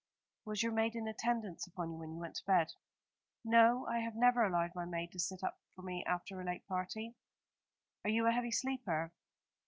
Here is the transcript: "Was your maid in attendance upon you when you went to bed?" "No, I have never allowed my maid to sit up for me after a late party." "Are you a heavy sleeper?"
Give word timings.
"Was 0.45 0.63
your 0.63 0.71
maid 0.71 0.95
in 0.95 1.07
attendance 1.07 1.67
upon 1.67 1.91
you 1.91 1.97
when 1.99 2.11
you 2.13 2.17
went 2.19 2.33
to 2.37 2.45
bed?" 2.47 2.71
"No, 3.45 3.85
I 3.85 3.99
have 3.99 4.15
never 4.15 4.41
allowed 4.43 4.73
my 4.73 4.83
maid 4.83 5.11
to 5.11 5.19
sit 5.19 5.43
up 5.43 5.59
for 5.75 5.83
me 5.83 6.03
after 6.07 6.41
a 6.41 6.43
late 6.43 6.65
party." 6.67 7.13
"Are 8.03 8.09
you 8.09 8.25
a 8.25 8.31
heavy 8.31 8.49
sleeper?" 8.49 9.13